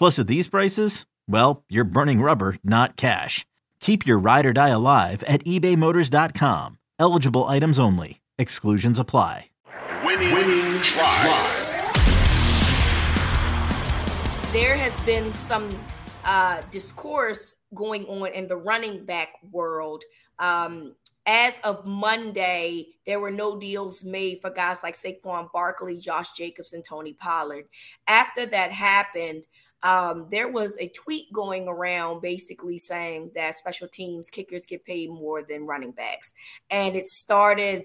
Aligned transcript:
Plus, 0.00 0.18
at 0.18 0.28
these 0.28 0.48
prices, 0.48 1.04
well, 1.28 1.62
you're 1.68 1.84
burning 1.84 2.22
rubber, 2.22 2.56
not 2.64 2.96
cash. 2.96 3.44
Keep 3.80 4.06
your 4.06 4.18
ride 4.18 4.46
or 4.46 4.54
die 4.54 4.70
alive 4.70 5.22
at 5.24 5.44
ebaymotors.com. 5.44 6.78
Eligible 6.98 7.44
items 7.44 7.78
only. 7.78 8.22
Exclusions 8.38 8.98
apply. 8.98 9.50
Winning, 10.02 10.32
Winning 10.32 10.80
Drive. 10.80 11.36
There 14.54 14.74
has 14.74 14.98
been 15.04 15.34
some 15.34 15.68
uh, 16.24 16.62
discourse 16.70 17.56
going 17.74 18.06
on 18.06 18.32
in 18.32 18.48
the 18.48 18.56
running 18.56 19.04
back 19.04 19.34
world. 19.52 20.02
Um, 20.38 20.94
as 21.26 21.60
of 21.62 21.84
Monday, 21.84 22.86
there 23.04 23.20
were 23.20 23.30
no 23.30 23.58
deals 23.60 24.02
made 24.02 24.40
for 24.40 24.48
guys 24.48 24.78
like 24.82 24.94
Saquon 24.94 25.52
Barkley, 25.52 25.98
Josh 25.98 26.32
Jacobs, 26.32 26.72
and 26.72 26.82
Tony 26.82 27.12
Pollard. 27.12 27.66
After 28.08 28.46
that 28.46 28.72
happened, 28.72 29.44
um, 29.82 30.26
there 30.30 30.48
was 30.48 30.76
a 30.78 30.88
tweet 30.88 31.32
going 31.32 31.66
around 31.68 32.20
basically 32.20 32.78
saying 32.78 33.30
that 33.34 33.54
special 33.56 33.88
teams 33.88 34.28
kickers 34.30 34.66
get 34.66 34.84
paid 34.84 35.10
more 35.10 35.42
than 35.42 35.66
running 35.66 35.92
backs. 35.92 36.34
And 36.70 36.96
it 36.96 37.06
started 37.06 37.84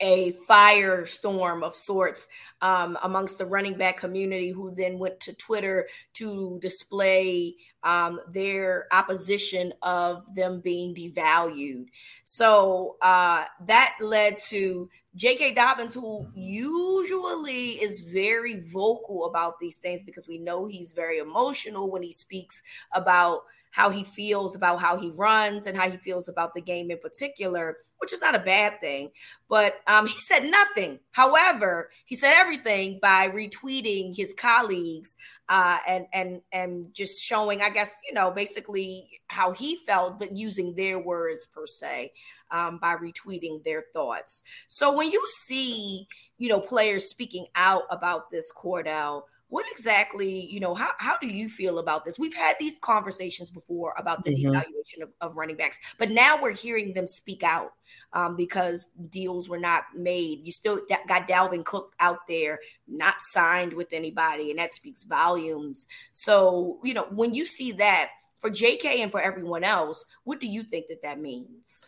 a 0.00 0.34
firestorm 0.48 1.62
of 1.62 1.74
sorts 1.74 2.28
um, 2.60 2.98
amongst 3.02 3.38
the 3.38 3.46
running 3.46 3.76
back 3.76 3.96
community, 3.96 4.50
who 4.50 4.74
then 4.74 4.98
went 4.98 5.18
to 5.20 5.32
Twitter 5.34 5.88
to 6.14 6.58
display 6.60 7.54
um, 7.82 8.20
their 8.32 8.86
opposition 8.92 9.72
of 9.82 10.24
them 10.34 10.60
being 10.60 10.94
devalued. 10.94 11.86
So 12.24 12.96
uh, 13.00 13.44
that 13.66 13.96
led 14.00 14.38
to 14.48 14.90
J.K. 15.14 15.54
Dobbins, 15.54 15.94
who 15.94 16.26
usually 16.34 17.70
is 17.70 18.12
very 18.12 18.60
vocal 18.60 19.26
about 19.26 19.58
these 19.60 19.76
things 19.76 20.02
because 20.02 20.26
we 20.26 20.38
know 20.38 20.66
he's 20.66 20.92
very 20.92 21.18
emotional 21.18 21.90
when 21.90 22.02
he 22.02 22.12
speaks 22.12 22.60
about 22.92 23.42
how 23.76 23.90
he 23.90 24.04
feels 24.04 24.56
about 24.56 24.80
how 24.80 24.96
he 24.96 25.10
runs 25.18 25.66
and 25.66 25.76
how 25.76 25.90
he 25.90 25.98
feels 25.98 26.30
about 26.30 26.54
the 26.54 26.62
game 26.62 26.90
in 26.90 26.98
particular, 26.98 27.76
which 27.98 28.10
is 28.10 28.22
not 28.22 28.34
a 28.34 28.38
bad 28.38 28.80
thing. 28.80 29.10
But 29.50 29.82
um, 29.86 30.06
he 30.06 30.18
said 30.18 30.50
nothing. 30.50 30.98
However, 31.10 31.90
he 32.06 32.16
said 32.16 32.32
everything 32.38 32.98
by 33.02 33.28
retweeting 33.28 34.16
his 34.16 34.32
colleagues 34.32 35.18
uh, 35.50 35.76
and 35.86 36.06
and 36.14 36.40
and 36.52 36.94
just 36.94 37.22
showing, 37.22 37.60
I 37.60 37.68
guess, 37.68 38.00
you 38.08 38.14
know, 38.14 38.30
basically 38.30 39.10
how 39.28 39.52
he 39.52 39.76
felt, 39.86 40.18
but 40.18 40.34
using 40.34 40.74
their 40.74 40.98
words 40.98 41.44
per 41.44 41.66
se 41.66 42.12
um, 42.50 42.78
by 42.78 42.96
retweeting 42.96 43.62
their 43.62 43.84
thoughts. 43.92 44.42
So 44.68 44.90
when 44.90 45.10
you 45.10 45.22
see, 45.44 46.08
you 46.38 46.48
know, 46.48 46.60
players 46.60 47.10
speaking 47.10 47.44
out 47.54 47.82
about 47.90 48.30
this, 48.30 48.50
Cordell 48.56 49.24
what 49.48 49.64
exactly 49.70 50.46
you 50.46 50.58
know 50.58 50.74
how, 50.74 50.90
how 50.98 51.16
do 51.18 51.28
you 51.28 51.48
feel 51.48 51.78
about 51.78 52.04
this? 52.04 52.18
We've 52.18 52.34
had 52.34 52.56
these 52.58 52.78
conversations 52.80 53.50
before 53.50 53.94
about 53.96 54.24
the 54.24 54.32
mm-hmm. 54.32 54.48
evaluation 54.48 55.02
of, 55.02 55.12
of, 55.20 55.36
running 55.36 55.56
backs 55.56 55.78
but 55.98 56.10
now 56.10 56.40
we're 56.40 56.52
hearing 56.52 56.94
them 56.94 57.06
speak 57.06 57.42
out 57.42 57.72
um, 58.12 58.36
because 58.36 58.88
deals 59.10 59.48
were 59.48 59.58
not 59.58 59.84
made. 59.94 60.40
You 60.44 60.52
still 60.52 60.80
got 61.08 61.28
dalvin 61.28 61.64
cook 61.64 61.94
out 62.00 62.20
there 62.28 62.58
not 62.88 63.16
signed 63.20 63.72
with 63.72 63.92
anybody 63.92 64.50
and 64.50 64.58
that 64.58 64.74
speaks 64.74 65.04
volumes. 65.04 65.86
So 66.12 66.78
you 66.82 66.94
know 66.94 67.06
when 67.10 67.34
you 67.34 67.46
see 67.46 67.72
that 67.72 68.10
for 68.38 68.50
jk 68.50 68.84
and 68.84 69.10
for 69.10 69.20
everyone 69.20 69.64
else 69.64 70.04
what 70.24 70.40
do 70.40 70.46
you 70.46 70.62
think 70.62 70.88
that 70.88 71.02
that 71.02 71.20
means? 71.20 71.84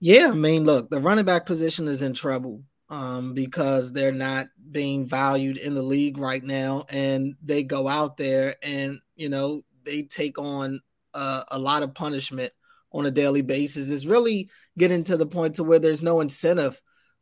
Yeah 0.00 0.28
i 0.30 0.34
mean 0.34 0.64
look 0.64 0.90
the 0.90 1.00
running 1.00 1.24
back 1.24 1.46
position 1.46 1.88
is 1.88 2.02
in 2.02 2.12
trouble 2.12 2.62
um, 2.92 3.32
because 3.32 3.90
they're 3.90 4.12
not 4.12 4.48
being 4.70 5.06
valued 5.06 5.56
in 5.56 5.74
the 5.74 5.82
league 5.82 6.18
right 6.18 6.44
now, 6.44 6.84
and 6.90 7.34
they 7.42 7.62
go 7.64 7.88
out 7.88 8.18
there 8.18 8.56
and 8.62 9.00
you 9.16 9.30
know 9.30 9.62
they 9.84 10.02
take 10.02 10.38
on 10.38 10.80
uh, 11.14 11.42
a 11.50 11.58
lot 11.58 11.82
of 11.82 11.94
punishment 11.94 12.52
on 12.92 13.06
a 13.06 13.10
daily 13.10 13.40
basis. 13.40 13.88
It's 13.88 14.04
really 14.04 14.50
getting 14.76 15.04
to 15.04 15.16
the 15.16 15.26
point 15.26 15.54
to 15.54 15.64
where 15.64 15.78
there's 15.78 16.02
no 16.02 16.20
incentive 16.20 16.80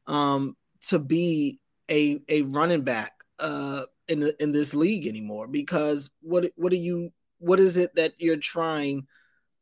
um, 0.09 0.57
to 0.89 0.99
be 0.99 1.61
a 1.89 2.21
a 2.29 2.43
running 2.43 2.83
back 2.83 3.13
uh, 3.39 3.85
in 4.09 4.19
the, 4.19 4.43
in 4.43 4.51
this 4.51 4.75
league 4.75 5.07
anymore 5.07 5.47
because 5.47 6.11
what 6.21 6.51
what 6.57 6.73
are 6.73 6.77
you 6.77 7.13
what 7.39 7.61
is 7.61 7.77
it 7.77 7.95
that 7.95 8.15
you're 8.19 8.37
trying 8.37 9.07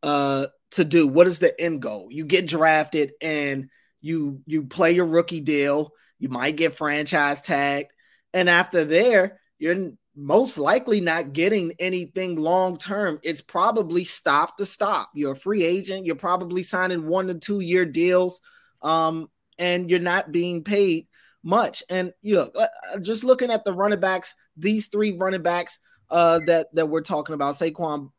uh, 0.03 0.47
to 0.71 0.85
do? 0.85 1.07
What 1.07 1.27
is 1.27 1.39
the 1.39 1.59
end 1.61 1.83
goal? 1.83 2.09
You 2.11 2.25
get 2.25 2.47
drafted 2.47 3.13
and 3.21 3.69
you 4.00 4.41
you 4.47 4.64
play 4.64 4.92
your 4.92 5.06
rookie 5.06 5.41
deal, 5.41 5.92
you 6.19 6.28
might 6.28 6.56
get 6.56 6.75
franchise 6.75 7.41
tagged, 7.41 7.92
and 8.32 8.48
after 8.48 8.84
there, 8.84 9.41
you're 9.59 9.92
most 10.19 10.59
likely 10.59 11.00
not 11.00 11.32
getting 11.32 11.72
anything 11.78 12.36
long 12.36 12.76
term. 12.76 13.20
It's 13.22 13.41
probably 13.41 14.04
stop 14.04 14.56
to 14.56 14.66
stop. 14.66 15.10
You're 15.14 15.32
a 15.32 15.36
free 15.36 15.64
agent. 15.64 16.06
You're 16.06 16.16
probably 16.16 16.64
signing 16.64 17.06
one 17.06 17.28
to 17.28 17.34
two 17.34 17.60
year 17.60 17.84
deals, 17.84 18.41
um, 18.82 19.31
and 19.59 19.88
you're 19.88 20.00
not 20.00 20.32
being 20.32 20.65
paid 20.65 21.06
much. 21.44 21.84
And 21.88 22.12
you 22.20 22.34
know, 22.34 22.50
uh, 22.54 22.66
uh, 22.94 22.98
just 22.98 23.22
looking 23.22 23.50
at 23.50 23.65
the 23.65 23.72
running 23.72 24.00
backs, 24.00 24.34
these 24.56 24.88
three 24.88 25.16
running 25.16 25.42
backs 25.42 25.78
uh, 26.10 26.41
that 26.47 26.75
that 26.75 26.88
we're 26.88 27.00
talking 27.00 27.34
about, 27.34 27.54
Saquon 27.54 28.10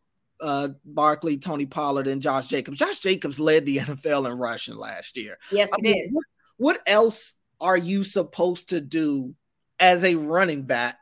uh, 0.42 0.70
Barkley, 0.86 1.38
Tony 1.38 1.66
Pollard, 1.66 2.08
and 2.08 2.22
Josh 2.22 2.48
Jacobs. 2.48 2.78
Josh 2.78 3.00
Jacobs 3.00 3.40
led 3.40 3.66
the 3.66 3.78
NFL 3.80 4.30
in 4.30 4.38
rushing 4.38 4.76
last 4.76 5.18
year. 5.18 5.38
Yes, 5.52 5.70
I 5.74 5.82
mean, 5.82 5.94
did. 5.94 6.10
What, 6.12 6.26
what 6.58 6.82
else 6.88 7.34
are 7.62 7.78
you 7.78 8.04
supposed 8.04 8.70
to 8.70 8.82
do 8.82 9.36
as 9.80 10.04
a 10.04 10.16
running 10.16 10.64
back 10.64 10.98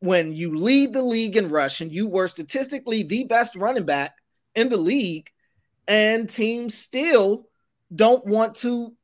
when 0.00 0.32
you 0.32 0.56
lead 0.56 0.92
the 0.92 1.02
league 1.02 1.36
in 1.36 1.48
rushing? 1.48 1.90
You 1.90 2.08
were 2.08 2.28
statistically 2.28 3.02
the 3.02 3.24
best 3.24 3.56
running 3.56 3.84
back 3.84 4.12
in 4.54 4.68
the 4.68 4.76
league, 4.76 5.30
and 5.86 6.28
teams 6.28 6.74
still 6.74 7.48
don't 7.94 8.24
want 8.26 8.56
to 8.56 8.94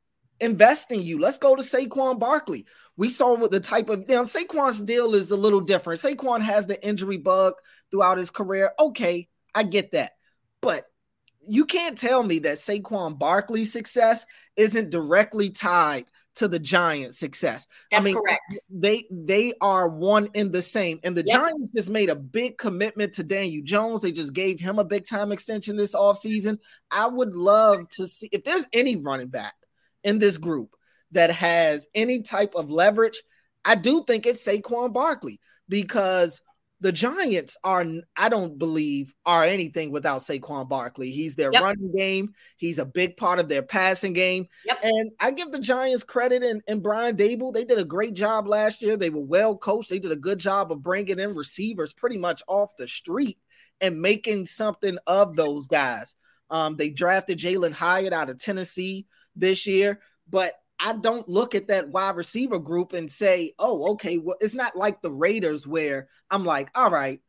invest 0.41 0.91
in 0.91 1.03
you. 1.03 1.19
Let's 1.19 1.39
go 1.39 1.55
to 1.55 1.63
Saquon 1.63 2.19
Barkley. 2.19 2.67
We 2.97 3.09
saw 3.09 3.35
what 3.35 3.51
the 3.51 3.61
type 3.61 3.89
of 3.89 4.09
now 4.09 4.25
Saquon's 4.25 4.83
deal 4.83 5.15
is 5.15 5.31
a 5.31 5.37
little 5.37 5.61
different. 5.61 6.01
Saquon 6.01 6.41
has 6.41 6.67
the 6.67 6.87
injury 6.87 7.17
bug 7.17 7.55
throughout 7.91 8.19
his 8.19 8.31
career. 8.31 8.73
Okay, 8.79 9.29
I 9.55 9.63
get 9.63 9.93
that. 9.93 10.13
But 10.61 10.85
you 11.41 11.65
can't 11.65 11.97
tell 11.97 12.23
me 12.23 12.41
that 12.41 12.59
Saquon 12.59 13.19
Barkley's 13.19 13.73
success 13.73 14.27
isn't 14.57 14.91
directly 14.91 15.51
tied 15.51 16.05
to 16.37 16.49
the 16.49 16.59
Giants' 16.59 17.19
success. 17.19 17.67
That's 17.91 18.03
I 18.03 18.05
mean, 18.05 18.15
correct. 18.15 18.59
They 18.69 19.05
they 19.11 19.55
are 19.61 19.89
one 19.89 20.29
in 20.35 20.51
the 20.53 20.63
same. 20.63 21.01
And 21.03 21.17
the 21.17 21.25
yep. 21.27 21.41
Giants 21.41 21.71
just 21.71 21.91
made 21.91 22.11
a 22.11 22.15
big 22.15 22.59
commitment 22.59 23.15
to 23.15 23.25
Daniel 23.25 23.63
Jones. 23.65 24.03
They 24.03 24.13
just 24.13 24.33
gave 24.33 24.61
him 24.61 24.79
a 24.79 24.85
big 24.85 25.07
time 25.07 25.33
extension 25.33 25.77
this 25.77 25.95
offseason. 25.95 26.59
I 26.91 27.09
would 27.09 27.35
love 27.35 27.89
to 27.97 28.07
see 28.07 28.29
if 28.33 28.45
there's 28.45 28.67
any 28.73 28.97
running 28.97 29.29
back 29.29 29.55
in 30.05 30.19
this 30.19 30.39
group 30.39 30.77
that 31.13 31.31
has 31.31 31.89
any 31.95 32.23
type 32.23 32.55
of 32.55 32.71
leverage, 32.71 33.23
I 33.65 33.75
do 33.75 34.05
think 34.07 34.27
it's 34.27 34.47
Saquon 34.47 34.93
Barkley 34.93 35.41
because 35.69 36.41
the 36.81 36.93
Giants 36.93 37.57
are, 37.63 37.85
I 38.17 38.29
don't 38.31 38.59
believe, 38.59 39.15
are 39.27 39.45
anything 39.45 39.91
without 39.91 40.23
Saquon 40.23 40.69
Barkley. 40.69 41.11
He's 41.11 41.35
their 41.35 41.53
yep. 41.53 41.63
running 41.63 41.93
game. 41.95 42.33
He's 42.57 42.79
a 42.79 42.87
big 42.87 43.19
part 43.19 43.39
of 43.39 43.49
their 43.49 43.63
passing 43.63 44.15
game. 44.15 44.49
Yep. 44.65 44.79
And 44.83 45.11
I 45.21 45.31
give 45.31 45.53
the 45.53 45.59
Giants 45.59 46.05
credit 46.05 46.43
and, 46.43 46.63
and 46.67 46.83
Brian 46.83 47.17
Daboll. 47.17 47.53
They 47.53 47.65
did 47.65 47.79
a 47.79 47.85
great 47.85 48.15
job 48.15 48.49
last 48.49 48.81
year. 48.81 48.97
They 48.97 49.11
were 49.11 49.21
well 49.21 49.57
coached. 49.57 49.91
They 49.91 49.99
did 49.99 50.13
a 50.13 50.17
good 50.17 50.39
job 50.39 50.73
of 50.73 50.83
bringing 50.83 51.19
in 51.19 51.35
receivers 51.35 51.93
pretty 51.93 52.17
much 52.17 52.43
off 52.49 52.77
the 52.79 52.89
street 52.89 53.39
and 53.83 54.01
making 54.01 54.47
something 54.47 54.97
of 55.07 55.37
those 55.37 55.67
guys. 55.67 56.15
Um, 56.49 56.77
they 56.77 56.89
drafted 56.89 57.39
Jalin 57.39 57.73
Hyatt 57.73 58.13
out 58.13 58.31
of 58.31 58.39
Tennessee 58.39 59.07
this 59.37 59.67
year, 59.67 60.01
but 60.29 60.55
I 60.81 60.95
don't 60.95 61.29
look 61.29 61.55
at 61.55 61.69
that 61.69 61.91
wide 61.91 62.17
receiver 62.17 62.59
group 62.59 62.95
and 62.95 63.11
say, 63.11 63.53
oh, 63.59 63.93
okay, 63.93 64.17
well, 64.17 64.37
it's 64.41 64.55
not 64.55 64.77
like 64.77 65.03
the 65.03 65.13
Raiders 65.13 65.67
where 65.67 66.09
I'm 66.31 66.45
like, 66.45 66.71
all 66.75 66.91
right, 66.91 67.21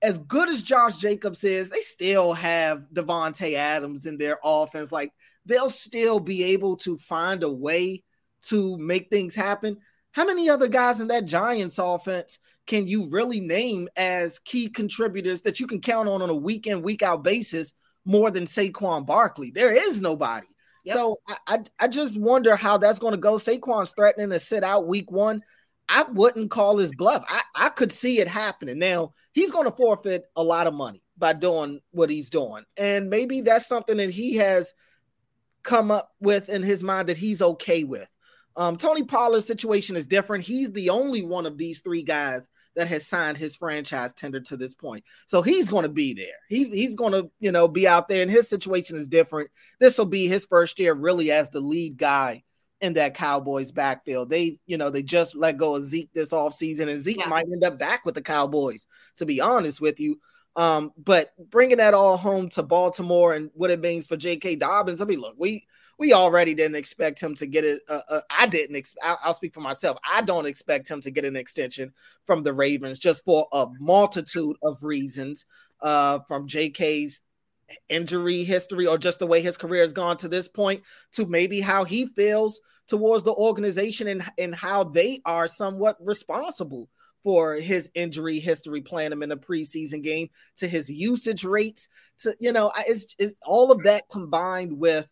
as 0.00 0.18
good 0.18 0.48
as 0.48 0.62
Josh 0.62 0.96
Jacobs 0.96 1.44
is, 1.44 1.68
they 1.68 1.80
still 1.80 2.32
have 2.32 2.84
Davante 2.94 3.54
Adams 3.54 4.06
in 4.06 4.16
their 4.16 4.38
offense. 4.42 4.90
Like 4.90 5.12
they'll 5.44 5.70
still 5.70 6.18
be 6.18 6.44
able 6.44 6.76
to 6.78 6.98
find 6.98 7.42
a 7.42 7.50
way 7.50 8.02
to 8.46 8.76
make 8.78 9.10
things 9.10 9.34
happen. 9.34 9.78
How 10.12 10.24
many 10.24 10.48
other 10.48 10.68
guys 10.68 11.00
in 11.00 11.08
that 11.08 11.26
Giants 11.26 11.78
offense 11.78 12.38
can 12.66 12.86
you 12.86 13.10
really 13.10 13.40
name 13.40 13.88
as 13.96 14.38
key 14.38 14.68
contributors 14.68 15.42
that 15.42 15.60
you 15.60 15.66
can 15.66 15.80
count 15.80 16.08
on 16.08 16.22
on 16.22 16.30
a 16.30 16.34
week 16.34 16.66
in, 16.66 16.82
week 16.82 17.02
out 17.02 17.24
basis 17.24 17.74
more 18.04 18.30
than 18.30 18.44
Saquon 18.44 19.06
Barkley? 19.06 19.50
There 19.50 19.72
is 19.72 20.00
nobody. 20.00 20.46
So 20.86 21.16
I, 21.26 21.36
I, 21.46 21.58
I 21.80 21.88
just 21.88 22.18
wonder 22.18 22.56
how 22.56 22.76
that's 22.78 22.98
going 22.98 23.12
to 23.12 23.18
go. 23.18 23.34
Saquon's 23.34 23.92
threatening 23.96 24.30
to 24.30 24.38
sit 24.38 24.62
out 24.62 24.86
week 24.86 25.10
one. 25.10 25.42
I 25.88 26.04
wouldn't 26.04 26.50
call 26.50 26.78
his 26.78 26.94
bluff. 26.94 27.24
I, 27.28 27.42
I 27.54 27.68
could 27.70 27.92
see 27.92 28.20
it 28.20 28.28
happening. 28.28 28.78
Now 28.78 29.12
he's 29.32 29.50
going 29.50 29.64
to 29.64 29.76
forfeit 29.76 30.24
a 30.36 30.42
lot 30.42 30.66
of 30.66 30.74
money 30.74 31.02
by 31.16 31.32
doing 31.32 31.80
what 31.90 32.10
he's 32.10 32.30
doing. 32.30 32.64
And 32.76 33.10
maybe 33.10 33.40
that's 33.40 33.66
something 33.66 33.98
that 33.98 34.10
he 34.10 34.36
has 34.36 34.74
come 35.62 35.90
up 35.90 36.10
with 36.20 36.48
in 36.48 36.62
his 36.62 36.82
mind 36.82 37.08
that 37.08 37.16
he's 37.16 37.42
okay 37.42 37.84
with. 37.84 38.08
Um, 38.56 38.76
Tony 38.76 39.02
Pollard's 39.02 39.46
situation 39.46 39.96
is 39.96 40.06
different. 40.06 40.44
He's 40.44 40.70
the 40.70 40.90
only 40.90 41.22
one 41.22 41.46
of 41.46 41.58
these 41.58 41.80
three 41.80 42.02
guys 42.02 42.48
that 42.76 42.88
has 42.88 43.06
signed 43.06 43.36
his 43.36 43.56
franchise 43.56 44.12
tender 44.12 44.40
to 44.40 44.56
this 44.56 44.74
point. 44.74 45.04
So 45.26 45.42
he's 45.42 45.68
going 45.68 45.84
to 45.84 45.88
be 45.88 46.14
there. 46.14 46.26
He's 46.48 46.72
he's 46.72 46.94
going 46.94 47.12
to, 47.12 47.30
you 47.40 47.52
know, 47.52 47.68
be 47.68 47.86
out 47.86 48.08
there 48.08 48.22
and 48.22 48.30
his 48.30 48.48
situation 48.48 48.96
is 48.96 49.08
different. 49.08 49.50
This 49.80 49.98
will 49.98 50.06
be 50.06 50.26
his 50.26 50.44
first 50.46 50.78
year 50.78 50.94
really 50.94 51.30
as 51.30 51.50
the 51.50 51.60
lead 51.60 51.96
guy 51.96 52.42
in 52.80 52.94
that 52.94 53.14
Cowboys 53.14 53.72
backfield. 53.72 54.30
They, 54.30 54.58
you 54.66 54.76
know, 54.76 54.90
they 54.90 55.02
just 55.02 55.34
let 55.34 55.56
go 55.56 55.76
of 55.76 55.84
Zeke 55.84 56.12
this 56.12 56.30
offseason 56.32 56.88
and 56.88 57.00
Zeke 57.00 57.18
yeah. 57.18 57.28
might 57.28 57.46
end 57.50 57.64
up 57.64 57.78
back 57.78 58.04
with 58.04 58.14
the 58.14 58.22
Cowboys, 58.22 58.86
to 59.16 59.26
be 59.26 59.40
honest 59.40 59.80
with 59.80 60.00
you. 60.00 60.20
Um, 60.56 60.92
but 60.96 61.32
bringing 61.50 61.78
that 61.78 61.94
all 61.94 62.16
home 62.16 62.48
to 62.50 62.62
Baltimore 62.62 63.34
and 63.34 63.50
what 63.54 63.70
it 63.70 63.80
means 63.80 64.06
for 64.06 64.16
J.K. 64.16 64.56
Dobbins, 64.56 65.00
I 65.00 65.04
mean, 65.04 65.20
look, 65.20 65.34
we 65.36 65.66
we 65.98 66.12
already 66.12 66.54
didn't 66.54 66.76
expect 66.76 67.20
him 67.20 67.34
to 67.34 67.46
get 67.46 67.64
it. 67.64 67.82
Uh, 67.88 68.00
uh, 68.08 68.20
I 68.30 68.46
didn't. 68.46 68.76
Ex- 68.76 68.96
I'll, 69.02 69.18
I'll 69.22 69.34
speak 69.34 69.54
for 69.54 69.60
myself. 69.60 69.98
I 70.08 70.22
don't 70.22 70.46
expect 70.46 70.90
him 70.90 71.00
to 71.02 71.10
get 71.10 71.24
an 71.24 71.36
extension 71.36 71.92
from 72.24 72.42
the 72.42 72.52
Ravens 72.52 72.98
just 72.98 73.24
for 73.24 73.46
a 73.52 73.66
multitude 73.78 74.56
of 74.62 74.82
reasons. 74.82 75.46
Uh, 75.80 76.20
from 76.20 76.46
J.K.'s 76.46 77.20
injury 77.88 78.44
history 78.44 78.86
or 78.86 78.98
just 78.98 79.18
the 79.18 79.26
way 79.26 79.40
his 79.40 79.56
career 79.56 79.82
has 79.82 79.92
gone 79.92 80.16
to 80.18 80.28
this 80.28 80.48
point 80.48 80.82
to 81.12 81.26
maybe 81.26 81.60
how 81.60 81.84
he 81.84 82.06
feels 82.06 82.60
towards 82.86 83.24
the 83.24 83.32
organization 83.32 84.08
and, 84.08 84.24
and 84.38 84.54
how 84.54 84.84
they 84.84 85.20
are 85.24 85.48
somewhat 85.48 85.96
responsible 86.00 86.88
for 87.22 87.54
his 87.54 87.90
injury 87.94 88.38
history 88.38 88.82
playing 88.82 89.12
him 89.12 89.22
in 89.22 89.32
a 89.32 89.36
preseason 89.36 90.02
game 90.02 90.28
to 90.56 90.68
his 90.68 90.90
usage 90.90 91.44
rates 91.44 91.88
to 92.18 92.36
you 92.38 92.52
know 92.52 92.70
it's, 92.86 93.14
it's 93.18 93.34
all 93.42 93.70
of 93.70 93.82
that 93.82 94.08
combined 94.10 94.78
with 94.78 95.08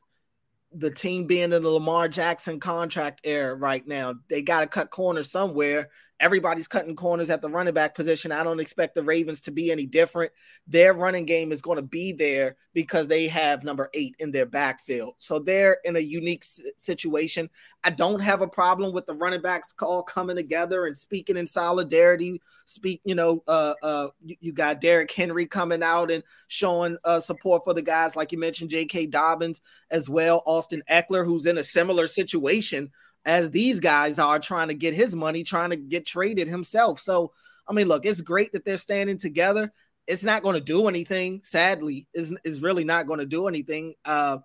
the 0.75 0.91
team 0.91 1.27
being 1.27 1.53
in 1.53 1.63
the 1.63 1.69
Lamar 1.69 2.09
Jackson 2.09 2.61
contract 2.61 3.21
era 3.25 3.55
right 3.55 3.87
now. 3.87 4.15
They 4.29 4.43
got 4.43 4.61
to 4.61 4.67
cut 4.67 4.91
corners 4.91 5.31
somewhere. 5.31 5.91
Everybody's 6.23 6.69
cutting 6.69 6.95
corners 6.97 7.31
at 7.31 7.43
the 7.43 7.51
running 7.51 7.75
back 7.75 7.95
position. 7.95 8.31
I 8.31 8.45
don't 8.45 8.61
expect 8.61 8.95
the 8.95 9.03
Ravens 9.03 9.41
to 9.43 9.51
be 9.51 9.73
any 9.73 9.87
different. 9.87 10.31
Their 10.69 10.95
running 10.95 11.27
game 11.27 11.51
is 11.51 11.61
going 11.61 11.77
to 11.77 11.83
be 11.83 12.13
there 12.13 12.57
because 12.73 13.09
they 13.09 13.27
have 13.27 13.65
number 13.65 13.91
eight 13.93 14.15
in 14.21 14.31
their 14.31 14.47
backfield. 14.47 15.17
So 15.19 15.41
they're 15.41 15.79
in 15.85 15.97
a 15.97 16.01
unique 16.01 16.45
situation. 16.77 17.51
I 17.85 17.91
don't 17.91 18.21
have 18.21 18.41
a 18.41 18.47
problem 18.47 18.93
with 18.93 19.07
the 19.07 19.15
running 19.15 19.43
backs 19.43 19.75
all 19.83 20.05
coming 20.05 20.37
together 20.37 20.87
and 20.87 20.97
speaking 20.97 21.37
in 21.37 21.47
solidarity. 21.47 22.41
Speak, 22.67 23.01
you 23.05 23.17
know, 23.17 23.43
uh, 23.49 23.75
uh, 23.83 24.09
you, 24.25 24.53
got 24.53 24.81
Derrick 24.81 25.11
Henry 25.11 25.47
coming 25.47 25.83
out 25.83 26.11
and 26.13 26.23
showing 26.47 26.97
uh, 27.05 27.19
support 27.19 27.65
for 27.65 27.75
the 27.75 27.83
guys, 27.83 28.15
like 28.15 28.31
you 28.31 28.39
mentioned, 28.39 28.71
J.K. 28.71 29.07
Dobbins 29.07 29.61
as 29.91 30.09
well, 30.09 30.45
Austin 30.47 30.83
Ekeler, 30.89 31.25
who's 31.25 31.47
in 31.47 31.59
a 31.59 31.65
similar 31.65 32.07
situation 32.07 32.93
as 33.25 33.51
these 33.51 33.81
guys 33.81 34.19
are 34.19 34.39
trying 34.39 34.69
to 34.69 34.75
get 34.75 34.95
his 34.95 35.15
money, 35.15 35.45
trying 35.45 35.71
to 35.71 35.77
get 35.77 36.07
traded 36.07 36.49
himself. 36.49 37.01
So, 37.01 37.33
I 37.69 37.73
mean, 37.73 37.89
look, 37.89 38.05
it's 38.05 38.21
great 38.21 38.53
that 38.53 38.65
they're 38.65 38.77
standing 38.77 39.19
together. 39.19 39.73
It's 40.07 40.25
not 40.25 40.43
going 40.43 40.55
to 40.55 40.61
do 40.61 40.89
anything, 40.89 41.43
sadly, 41.45 42.09
is 42.13 42.35
is 42.45 42.61
really 42.61 42.85
not 42.85 43.07
going 43.07 43.21
to 43.21 43.27
do 43.27 43.47
anything. 43.47 43.95
Uh, 44.05 44.39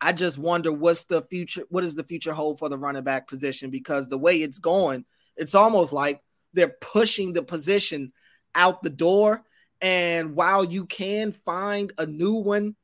I 0.00 0.12
just 0.12 0.38
wonder 0.38 0.72
what's 0.72 1.04
the 1.04 1.22
future, 1.22 1.64
what 1.68 1.82
does 1.82 1.94
the 1.94 2.02
future 2.02 2.32
hold 2.32 2.58
for 2.58 2.68
the 2.68 2.78
running 2.78 3.04
back 3.04 3.28
position? 3.28 3.70
Because 3.70 4.08
the 4.08 4.18
way 4.18 4.42
it's 4.42 4.58
going, 4.58 5.04
it's 5.36 5.54
almost 5.54 5.92
like 5.92 6.20
they're 6.54 6.74
pushing 6.80 7.32
the 7.32 7.42
position 7.42 8.12
out 8.54 8.82
the 8.82 8.90
door. 8.90 9.44
And 9.80 10.34
while 10.34 10.64
you 10.64 10.86
can 10.86 11.32
find 11.44 11.92
a 11.98 12.06
new 12.06 12.34
one 12.34 12.74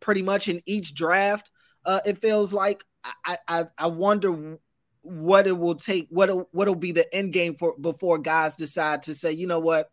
pretty 0.00 0.22
much 0.22 0.48
in 0.48 0.62
each 0.66 0.94
draft, 0.94 1.50
uh, 1.84 2.00
it 2.04 2.20
feels 2.20 2.52
like 2.52 2.82
I, 3.24 3.38
I, 3.46 3.64
I 3.78 3.86
wonder 3.88 4.58
what 5.04 5.46
it 5.46 5.56
will 5.56 5.74
take, 5.74 6.08
what 6.10 6.48
what'll 6.52 6.74
be 6.74 6.92
the 6.92 7.12
end 7.14 7.32
game 7.32 7.54
for 7.56 7.76
before 7.78 8.18
guys 8.18 8.56
decide 8.56 9.02
to 9.02 9.14
say, 9.14 9.32
you 9.32 9.46
know 9.46 9.60
what, 9.60 9.90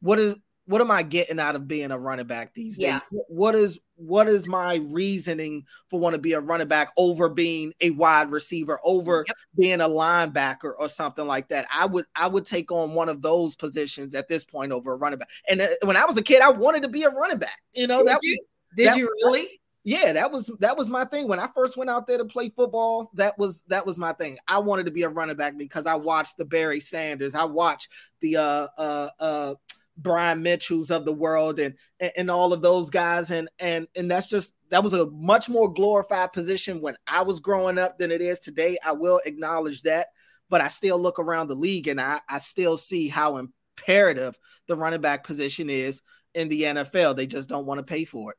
what 0.00 0.18
is 0.18 0.36
what 0.68 0.82
am 0.82 0.90
I 0.90 1.02
getting 1.02 1.40
out 1.40 1.56
of 1.56 1.66
being 1.66 1.90
a 1.90 1.98
running 1.98 2.26
back 2.26 2.52
these 2.52 2.76
days? 2.76 3.00
Yeah. 3.10 3.20
What 3.28 3.54
is 3.54 3.80
what 3.94 4.28
is 4.28 4.46
my 4.46 4.74
reasoning 4.90 5.64
for 5.88 5.98
want 5.98 6.14
to 6.14 6.20
be 6.20 6.34
a 6.34 6.40
running 6.40 6.68
back 6.68 6.90
over 6.98 7.30
being 7.30 7.72
a 7.80 7.88
wide 7.90 8.30
receiver, 8.30 8.78
over 8.84 9.24
yep. 9.26 9.36
being 9.58 9.80
a 9.80 9.88
linebacker 9.88 10.72
or 10.78 10.88
something 10.88 11.26
like 11.26 11.48
that? 11.48 11.66
I 11.72 11.86
would 11.86 12.04
I 12.14 12.26
would 12.28 12.44
take 12.44 12.70
on 12.70 12.92
one 12.92 13.08
of 13.08 13.22
those 13.22 13.56
positions 13.56 14.14
at 14.14 14.28
this 14.28 14.44
point 14.44 14.72
over 14.72 14.92
a 14.92 14.96
running 14.96 15.18
back. 15.18 15.30
And 15.48 15.62
uh, 15.62 15.68
when 15.84 15.96
I 15.96 16.04
was 16.04 16.18
a 16.18 16.22
kid, 16.22 16.42
I 16.42 16.50
wanted 16.50 16.82
to 16.82 16.90
be 16.90 17.04
a 17.04 17.10
running 17.10 17.38
back. 17.38 17.62
You 17.72 17.86
know, 17.86 17.98
did 17.98 18.08
that 18.08 18.20
you, 18.22 18.38
did 18.76 18.86
that, 18.88 18.96
you 18.98 19.10
really? 19.24 19.60
Yeah, 19.84 20.12
that 20.12 20.30
was 20.30 20.50
that 20.58 20.76
was 20.76 20.88
my 20.88 21.04
thing 21.04 21.28
when 21.28 21.40
I 21.40 21.48
first 21.54 21.76
went 21.76 21.90
out 21.90 22.06
there 22.06 22.18
to 22.18 22.24
play 22.24 22.50
football. 22.50 23.10
That 23.14 23.38
was 23.38 23.62
that 23.68 23.86
was 23.86 23.96
my 23.96 24.12
thing. 24.12 24.38
I 24.46 24.58
wanted 24.58 24.86
to 24.86 24.92
be 24.92 25.02
a 25.02 25.08
running 25.08 25.36
back 25.36 25.56
because 25.56 25.86
I 25.86 25.94
watched 25.94 26.36
the 26.36 26.44
Barry 26.44 26.80
Sanders, 26.80 27.34
I 27.34 27.44
watched 27.44 27.88
the 28.20 28.36
uh 28.36 28.66
uh 28.76 29.10
uh 29.18 29.54
Brian 29.96 30.42
Mitchells 30.42 30.90
of 30.90 31.04
the 31.04 31.12
world 31.12 31.58
and, 31.58 31.74
and 32.00 32.12
and 32.16 32.30
all 32.30 32.52
of 32.52 32.62
those 32.62 32.90
guys 32.90 33.30
and 33.30 33.48
and 33.58 33.88
and 33.96 34.10
that's 34.10 34.28
just 34.28 34.54
that 34.70 34.82
was 34.82 34.94
a 34.94 35.10
much 35.10 35.48
more 35.48 35.72
glorified 35.72 36.32
position 36.32 36.80
when 36.80 36.96
I 37.06 37.22
was 37.22 37.40
growing 37.40 37.78
up 37.78 37.98
than 37.98 38.10
it 38.10 38.20
is 38.20 38.40
today. 38.40 38.78
I 38.84 38.92
will 38.92 39.20
acknowledge 39.24 39.82
that, 39.82 40.08
but 40.50 40.60
I 40.60 40.68
still 40.68 40.98
look 40.98 41.18
around 41.18 41.48
the 41.48 41.54
league 41.54 41.88
and 41.88 42.00
I 42.00 42.20
I 42.28 42.38
still 42.38 42.76
see 42.76 43.08
how 43.08 43.38
imperative 43.38 44.38
the 44.66 44.76
running 44.76 45.00
back 45.00 45.24
position 45.24 45.70
is 45.70 46.02
in 46.34 46.48
the 46.48 46.62
NFL. 46.62 47.16
They 47.16 47.26
just 47.26 47.48
don't 47.48 47.66
want 47.66 47.78
to 47.78 47.84
pay 47.84 48.04
for 48.04 48.32
it. 48.32 48.38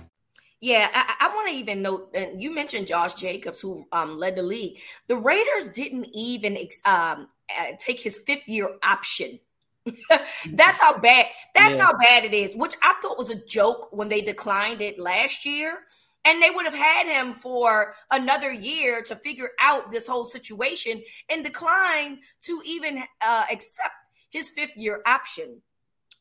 Yeah, 0.61 0.89
I, 0.93 1.27
I 1.27 1.35
want 1.35 1.49
to 1.49 1.55
even 1.55 1.81
note, 1.81 2.11
and 2.13 2.41
you 2.41 2.53
mentioned 2.53 2.85
Josh 2.85 3.15
Jacobs, 3.15 3.59
who 3.59 3.87
um, 3.91 4.19
led 4.19 4.35
the 4.35 4.43
league. 4.43 4.77
The 5.07 5.17
Raiders 5.17 5.69
didn't 5.73 6.07
even 6.13 6.55
um, 6.85 7.27
uh, 7.59 7.71
take 7.79 7.99
his 7.99 8.19
fifth 8.19 8.47
year 8.47 8.69
option. 8.83 9.39
that's 10.09 10.79
how 10.79 10.99
bad. 10.99 11.25
That's 11.55 11.77
yeah. 11.77 11.85
how 11.85 11.97
bad 11.97 12.25
it 12.25 12.35
is. 12.35 12.55
Which 12.55 12.75
I 12.83 12.93
thought 13.01 13.17
was 13.17 13.31
a 13.31 13.43
joke 13.43 13.89
when 13.91 14.07
they 14.07 14.21
declined 14.21 14.81
it 14.81 14.99
last 14.99 15.45
year. 15.45 15.79
And 16.23 16.41
they 16.41 16.51
would 16.51 16.65
have 16.65 16.75
had 16.75 17.07
him 17.07 17.33
for 17.33 17.95
another 18.11 18.51
year 18.51 19.01
to 19.07 19.15
figure 19.15 19.49
out 19.59 19.91
this 19.91 20.05
whole 20.05 20.25
situation 20.25 21.01
and 21.29 21.43
decline 21.43 22.19
to 22.41 22.61
even 22.63 23.03
uh, 23.25 23.45
accept 23.51 24.11
his 24.29 24.49
fifth 24.49 24.77
year 24.77 25.01
option, 25.07 25.59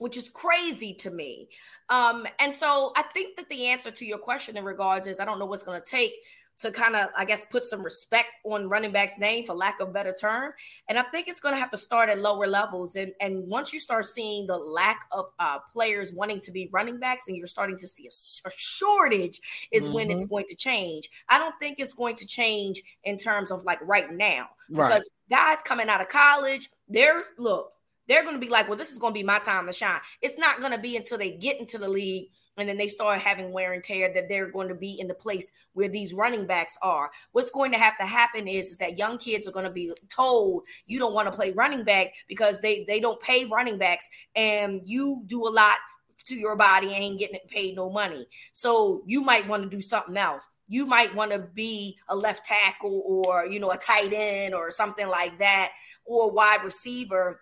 which 0.00 0.16
is 0.16 0.30
crazy 0.30 0.95
to 0.95 1.11
me. 1.11 1.49
Um, 1.90 2.26
and 2.38 2.52
so 2.52 2.92
I 2.97 3.02
think 3.02 3.37
that 3.37 3.49
the 3.49 3.66
answer 3.66 3.90
to 3.90 4.04
your 4.04 4.19
question 4.19 4.57
in 4.57 4.64
regards 4.64 5.07
is 5.07 5.21
I 5.21 5.25
don't 5.25 5.38
know 5.38 5.47
what's 5.47 5.62
going 5.62 5.80
to 5.80 5.87
take 5.87 6.14
to 6.61 6.71
kind 6.71 6.95
of, 6.95 7.09
I 7.16 7.25
guess, 7.25 7.45
put 7.50 7.64
some 7.64 7.83
respect 7.83 8.28
on 8.45 8.69
running 8.69 8.92
back's 8.92 9.19
name, 9.19 9.47
for 9.47 9.54
lack 9.54 9.80
of 9.80 9.92
better 9.92 10.12
term. 10.12 10.52
And 10.88 10.99
I 10.99 11.02
think 11.02 11.28
it's 11.28 11.40
going 11.40 11.54
to 11.54 11.61
have 11.61 11.71
to 11.71 11.78
start 11.78 12.09
at 12.11 12.19
lower 12.19 12.47
levels. 12.47 12.97
And 12.97 13.12
and 13.21 13.47
once 13.47 13.73
you 13.73 13.78
start 13.78 14.04
seeing 14.07 14.47
the 14.47 14.57
lack 14.57 15.07
of 15.12 15.26
uh, 15.38 15.59
players 15.73 16.12
wanting 16.12 16.40
to 16.40 16.50
be 16.50 16.69
running 16.73 16.99
backs, 16.99 17.28
and 17.28 17.37
you're 17.37 17.47
starting 17.47 17.78
to 17.78 17.87
see 17.87 18.07
a, 18.07 18.49
a 18.49 18.50
shortage, 18.57 19.40
is 19.71 19.85
mm-hmm. 19.85 19.92
when 19.95 20.11
it's 20.11 20.25
mm-hmm. 20.25 20.35
going 20.35 20.47
to 20.49 20.57
change. 20.57 21.09
I 21.28 21.38
don't 21.38 21.54
think 21.61 21.78
it's 21.78 21.95
going 21.95 22.16
to 22.16 22.26
change 22.26 22.83
in 23.04 23.19
terms 23.19 23.50
of 23.50 23.64
like 23.64 23.80
right 23.83 24.12
now, 24.12 24.49
right. 24.71 24.88
because 24.88 25.11
guys 25.30 25.59
coming 25.64 25.88
out 25.88 26.00
of 26.00 26.09
college, 26.09 26.69
they're 26.88 27.25
look. 27.38 27.73
They're 28.11 28.25
going 28.25 28.35
to 28.35 28.45
be 28.45 28.50
like, 28.50 28.67
well, 28.67 28.76
this 28.76 28.90
is 28.90 28.99
going 28.99 29.14
to 29.14 29.21
be 29.21 29.25
my 29.25 29.38
time 29.38 29.69
to 29.69 29.73
shine. 29.73 30.00
It's 30.21 30.37
not 30.37 30.59
going 30.59 30.73
to 30.73 30.79
be 30.79 30.97
until 30.97 31.17
they 31.17 31.31
get 31.31 31.61
into 31.61 31.79
the 31.79 31.88
league 31.88 32.31
and 32.57 32.69
then 32.69 32.76
they 32.76 32.88
start 32.88 33.21
having 33.21 33.52
wear 33.52 33.73
and 33.73 33.85
tear 33.85 34.12
that 34.12 34.29
they're 34.29 34.50
going 34.50 34.67
to 34.67 34.75
be 34.75 34.99
in 34.99 35.07
the 35.07 35.14
place 35.14 35.52
where 35.75 35.88
these 35.88 36.12
running 36.12 36.45
backs 36.45 36.76
are. 36.83 37.09
What's 37.31 37.52
going 37.52 37.71
to 37.71 37.79
have 37.79 37.97
to 37.99 38.05
happen 38.05 38.49
is, 38.49 38.71
is 38.71 38.79
that 38.79 38.99
young 38.99 39.17
kids 39.17 39.47
are 39.47 39.52
going 39.52 39.64
to 39.64 39.71
be 39.71 39.93
told 40.09 40.64
you 40.87 40.99
don't 40.99 41.14
want 41.14 41.29
to 41.29 41.33
play 41.33 41.52
running 41.52 41.85
back 41.85 42.09
because 42.26 42.61
they 42.61 42.85
they 42.88 42.99
don't 42.99 43.23
pay 43.23 43.45
running 43.45 43.79
backs 43.79 44.09
and 44.35 44.81
you 44.85 45.23
do 45.29 45.47
a 45.47 45.49
lot 45.49 45.76
to 46.26 46.35
your 46.35 46.57
body 46.57 46.88
and 46.88 46.97
ain't 46.97 47.19
getting 47.21 47.38
paid 47.47 47.76
no 47.76 47.90
money. 47.90 48.26
So 48.52 49.05
you 49.07 49.23
might 49.23 49.47
want 49.47 49.62
to 49.62 49.69
do 49.69 49.81
something 49.81 50.17
else. 50.17 50.49
You 50.67 50.85
might 50.85 51.14
want 51.14 51.31
to 51.31 51.38
be 51.55 51.97
a 52.09 52.17
left 52.17 52.45
tackle 52.45 53.05
or 53.07 53.47
you 53.47 53.61
know 53.61 53.71
a 53.71 53.79
tight 53.79 54.12
end 54.12 54.52
or 54.52 54.73
something 54.73 55.07
like 55.07 55.38
that 55.38 55.71
or 56.05 56.33
wide 56.33 56.64
receiver 56.64 57.40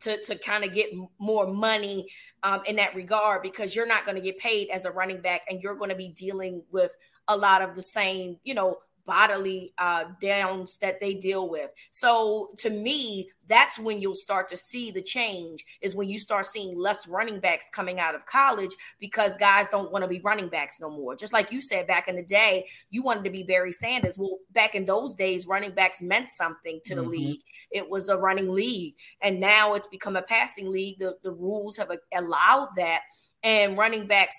to, 0.00 0.22
to 0.24 0.38
kind 0.38 0.64
of 0.64 0.72
get 0.72 0.90
more 1.18 1.46
money 1.46 2.06
um, 2.42 2.60
in 2.66 2.76
that 2.76 2.94
regard 2.94 3.42
because 3.42 3.74
you're 3.74 3.86
not 3.86 4.04
going 4.04 4.16
to 4.16 4.22
get 4.22 4.38
paid 4.38 4.68
as 4.70 4.84
a 4.84 4.90
running 4.90 5.20
back 5.20 5.42
and 5.48 5.62
you're 5.62 5.76
going 5.76 5.90
to 5.90 5.96
be 5.96 6.10
dealing 6.10 6.62
with 6.70 6.92
a 7.28 7.36
lot 7.36 7.62
of 7.62 7.76
the 7.76 7.82
same, 7.82 8.38
you 8.44 8.54
know, 8.54 8.78
bodily 9.08 9.72
uh, 9.78 10.04
downs 10.20 10.76
that 10.82 11.00
they 11.00 11.14
deal 11.14 11.48
with. 11.48 11.70
So 11.90 12.48
to 12.58 12.68
me, 12.68 13.30
that's 13.48 13.78
when 13.78 14.02
you'll 14.02 14.14
start 14.14 14.50
to 14.50 14.56
see 14.56 14.90
the 14.90 15.00
change 15.00 15.64
is 15.80 15.96
when 15.96 16.10
you 16.10 16.18
start 16.18 16.44
seeing 16.44 16.76
less 16.78 17.08
running 17.08 17.40
backs 17.40 17.70
coming 17.72 17.98
out 17.98 18.14
of 18.14 18.26
college 18.26 18.70
because 19.00 19.34
guys 19.38 19.66
don't 19.70 19.90
want 19.90 20.04
to 20.04 20.08
be 20.08 20.20
running 20.20 20.50
backs 20.50 20.78
no 20.78 20.90
more. 20.90 21.16
Just 21.16 21.32
like 21.32 21.50
you 21.50 21.62
said 21.62 21.86
back 21.86 22.06
in 22.06 22.16
the 22.16 22.22
day, 22.22 22.66
you 22.90 23.02
wanted 23.02 23.24
to 23.24 23.30
be 23.30 23.42
Barry 23.42 23.72
Sanders. 23.72 24.18
Well, 24.18 24.38
back 24.52 24.74
in 24.74 24.84
those 24.84 25.14
days, 25.14 25.46
running 25.46 25.72
backs 25.72 26.02
meant 26.02 26.28
something 26.28 26.78
to 26.84 26.94
the 26.94 27.00
mm-hmm. 27.00 27.10
league. 27.10 27.40
It 27.70 27.88
was 27.88 28.10
a 28.10 28.18
running 28.18 28.52
league. 28.52 28.94
And 29.22 29.40
now 29.40 29.72
it's 29.72 29.86
become 29.86 30.16
a 30.16 30.22
passing 30.22 30.70
league. 30.70 30.98
The, 30.98 31.16
the 31.24 31.32
rules 31.32 31.78
have 31.78 31.90
allowed 32.14 32.68
that. 32.76 33.00
And 33.42 33.78
running 33.78 34.06
backs, 34.06 34.36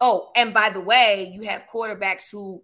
oh, 0.00 0.30
and 0.36 0.54
by 0.54 0.70
the 0.70 0.80
way, 0.80 1.32
you 1.34 1.42
have 1.48 1.66
quarterbacks 1.72 2.30
who 2.30 2.62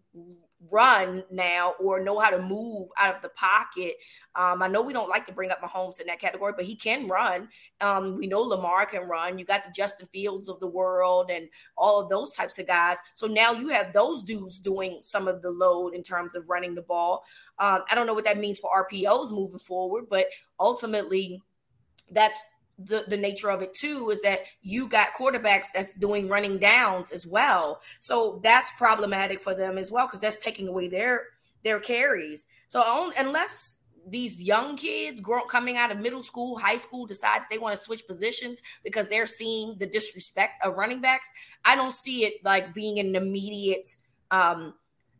run 0.70 1.22
now 1.30 1.74
or 1.80 2.02
know 2.02 2.18
how 2.18 2.30
to 2.30 2.42
move 2.42 2.88
out 2.98 3.14
of 3.14 3.22
the 3.22 3.28
pocket. 3.30 3.94
Um, 4.34 4.62
I 4.62 4.68
know 4.68 4.82
we 4.82 4.92
don't 4.92 5.08
like 5.08 5.26
to 5.26 5.32
bring 5.32 5.50
up 5.50 5.62
Mahomes 5.62 6.00
in 6.00 6.06
that 6.08 6.20
category, 6.20 6.52
but 6.56 6.64
he 6.64 6.74
can 6.74 7.06
run. 7.06 7.48
Um, 7.80 8.16
we 8.16 8.26
know 8.26 8.40
Lamar 8.40 8.86
can 8.86 9.02
run. 9.02 9.38
You 9.38 9.44
got 9.44 9.64
the 9.64 9.70
Justin 9.70 10.08
Fields 10.12 10.48
of 10.48 10.60
the 10.60 10.66
world 10.66 11.30
and 11.30 11.48
all 11.76 12.00
of 12.00 12.08
those 12.08 12.34
types 12.34 12.58
of 12.58 12.66
guys. 12.66 12.96
So 13.14 13.26
now 13.26 13.52
you 13.52 13.68
have 13.68 13.92
those 13.92 14.22
dudes 14.22 14.58
doing 14.58 14.98
some 15.00 15.28
of 15.28 15.42
the 15.42 15.50
load 15.50 15.94
in 15.94 16.02
terms 16.02 16.34
of 16.34 16.48
running 16.48 16.74
the 16.74 16.82
ball. 16.82 17.24
Um, 17.58 17.82
I 17.90 17.94
don't 17.94 18.06
know 18.06 18.14
what 18.14 18.24
that 18.24 18.38
means 18.38 18.60
for 18.60 18.70
RPOs 18.70 19.30
moving 19.30 19.58
forward, 19.58 20.06
but 20.10 20.26
ultimately, 20.58 21.40
that's 22.10 22.42
the, 22.78 23.04
the 23.08 23.16
nature 23.16 23.50
of 23.50 23.60
it 23.62 23.74
too 23.74 24.10
is 24.10 24.20
that 24.20 24.40
you 24.62 24.88
got 24.88 25.14
quarterbacks 25.14 25.66
that's 25.74 25.94
doing 25.94 26.28
running 26.28 26.58
downs 26.58 27.10
as 27.10 27.26
well. 27.26 27.80
So 28.00 28.40
that's 28.42 28.70
problematic 28.78 29.40
for 29.40 29.54
them 29.54 29.78
as 29.78 29.90
well 29.90 30.06
because 30.06 30.20
that's 30.20 30.38
taking 30.38 30.68
away 30.68 30.88
their 30.88 31.24
their 31.64 31.80
carries. 31.80 32.46
So 32.68 33.10
unless 33.18 33.78
these 34.06 34.42
young 34.42 34.76
kids 34.76 35.20
grow, 35.20 35.44
coming 35.44 35.76
out 35.76 35.90
of 35.90 35.98
middle 35.98 36.22
school, 36.22 36.56
high 36.56 36.76
school 36.76 37.04
decide 37.04 37.42
they 37.50 37.58
want 37.58 37.76
to 37.76 37.82
switch 37.82 38.06
positions 38.06 38.62
because 38.84 39.08
they're 39.08 39.26
seeing 39.26 39.76
the 39.78 39.86
disrespect 39.86 40.64
of 40.64 40.74
running 40.74 41.00
backs, 41.00 41.30
I 41.64 41.76
don't 41.76 41.92
see 41.92 42.24
it 42.24 42.34
like 42.44 42.72
being 42.72 42.98
an 42.98 43.16
immediate 43.16 43.96
um, 44.30 44.74